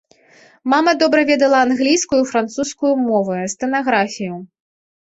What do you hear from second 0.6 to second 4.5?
Мама добра ведала англійскую і французскую мовы, стэнаграфію.